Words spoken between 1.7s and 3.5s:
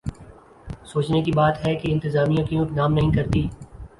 کہ انتظامیہ کیوں اقدام نہیں کرتی؟